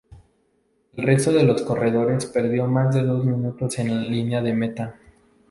El 0.95 1.03
resto 1.05 1.31
de 1.31 1.63
corredores 1.63 2.25
perdió 2.25 2.65
más 2.65 2.95
de 2.95 3.03
dos 3.03 3.23
minutos 3.23 3.77
en 3.77 4.09
línea 4.09 4.41
de 4.41 4.51
meta. 4.53 4.99